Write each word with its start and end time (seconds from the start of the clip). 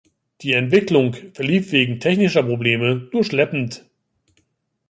Die 0.41 0.53
Entwicklung 0.53 1.13
verlief 1.35 1.71
wegen 1.71 1.99
technischer 1.99 2.41
Probleme 2.41 3.07
nur 3.13 3.23
schleppend. 3.23 3.85